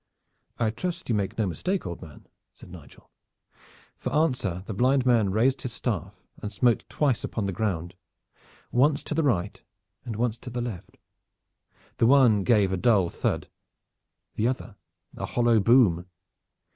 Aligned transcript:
"I 0.57 0.71
trust 0.71 1.09
you 1.09 1.13
make 1.13 1.37
no 1.37 1.45
mistake, 1.45 1.85
old 1.85 2.01
man," 2.01 2.25
said 2.55 2.71
Nigel. 2.71 3.11
For 3.99 4.11
answer 4.11 4.63
the 4.65 4.73
blind 4.73 5.05
man 5.05 5.29
raised 5.29 5.61
his 5.61 5.73
staff 5.73 6.19
and 6.41 6.51
smote 6.51 6.83
twice 6.89 7.23
upon 7.23 7.45
the 7.45 7.51
ground, 7.51 7.93
once 8.71 9.03
to 9.03 9.13
the 9.13 9.21
right 9.21 9.61
and 10.03 10.15
once 10.15 10.39
to 10.39 10.49
the 10.49 10.59
left. 10.59 10.97
The 11.97 12.07
one 12.07 12.41
gave 12.41 12.71
a 12.71 12.77
dull 12.77 13.09
thud, 13.11 13.47
the 14.37 14.47
other 14.47 14.75
a 15.15 15.27
hollow 15.27 15.59
boom. 15.59 16.07